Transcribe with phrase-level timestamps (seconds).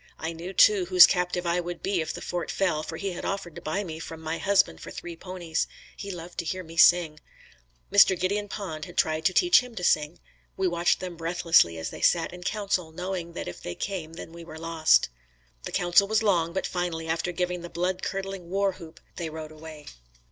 [0.17, 3.23] I knew too, whose captive I would be if the fort fell, for he had
[3.23, 5.67] offered to buy me from my husband for three ponies.
[5.95, 7.19] He loved so to hear me sing.
[7.91, 8.19] Mr.
[8.19, 10.19] Gideon Pond had tried to teach him to sing.
[10.57, 14.31] We watched them breathlessly as they sat in council knowing that if they came then
[14.33, 15.09] we were lost.
[15.65, 19.51] The council was long, but finally after giving the blood curdling war whoop, they rode
[19.51, 19.85] away.